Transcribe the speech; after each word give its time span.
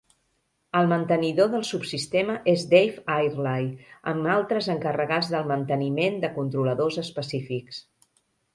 El 0.77 0.87
mantenidor 0.93 1.51
del 1.51 1.65
subsistema 1.71 2.37
és 2.53 2.63
Dave 2.71 3.03
Airlie, 3.17 3.69
amb 4.13 4.31
altres 4.39 4.71
encarregats 4.77 5.31
del 5.37 5.49
manteniment 5.55 6.21
de 6.27 6.35
controladors 6.41 7.01
específics. 7.07 7.81